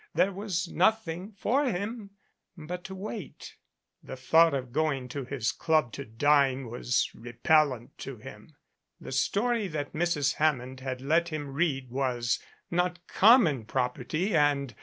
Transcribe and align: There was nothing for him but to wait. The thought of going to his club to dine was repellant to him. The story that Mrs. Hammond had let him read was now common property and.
There 0.15 0.31
was 0.33 0.67
nothing 0.67 1.31
for 1.33 1.65
him 1.65 2.09
but 2.57 2.83
to 2.85 2.95
wait. 2.95 3.57
The 4.01 4.15
thought 4.15 4.55
of 4.55 4.71
going 4.71 5.07
to 5.09 5.25
his 5.25 5.51
club 5.51 5.91
to 5.91 6.05
dine 6.05 6.71
was 6.71 7.07
repellant 7.13 7.95
to 7.99 8.17
him. 8.17 8.55
The 8.99 9.11
story 9.11 9.67
that 9.67 9.93
Mrs. 9.93 10.33
Hammond 10.37 10.79
had 10.79 11.01
let 11.01 11.29
him 11.29 11.53
read 11.53 11.91
was 11.91 12.39
now 12.71 12.95
common 13.09 13.63
property 13.65 14.35
and. 14.35 14.73